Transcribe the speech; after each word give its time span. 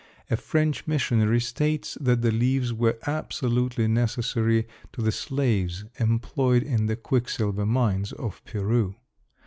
A 0.31 0.35
French 0.35 0.87
missionary 0.87 1.39
states 1.39 1.95
that 2.01 2.23
the 2.23 2.31
leaves 2.31 2.73
were 2.73 2.97
absolutely 3.05 3.87
necessary 3.87 4.65
to 4.93 5.01
the 5.03 5.11
slaves 5.11 5.85
employed 5.99 6.63
in 6.63 6.87
the 6.87 6.95
quicksilver 6.95 7.67
mines 7.67 8.11
of 8.11 8.43
Peru. 8.43 8.95